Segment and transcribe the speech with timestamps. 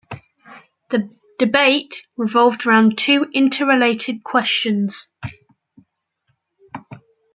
[0.89, 5.09] The debate revolved around two inter-related questions.